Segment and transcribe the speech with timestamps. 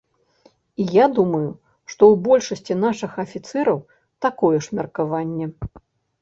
[0.83, 1.51] І я думаю,
[1.91, 3.79] што ў большасці нашых афіцэраў
[4.29, 5.45] такое ж меркаванне.